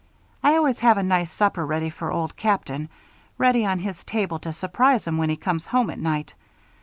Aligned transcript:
I 0.41 0.55
always 0.55 0.79
have 0.79 0.97
a 0.97 1.03
nice 1.03 1.31
supper 1.31 1.63
ready 1.63 1.91
for 1.91 2.11
Old 2.11 2.35
Captain, 2.35 2.89
ready 3.37 3.63
on 3.67 3.77
his 3.77 4.03
table 4.03 4.39
to 4.39 4.51
surprise 4.51 5.05
him 5.07 5.19
when 5.19 5.29
he 5.29 5.35
comes 5.37 5.67
home 5.67 5.91
at 5.91 5.99
night. 5.99 6.33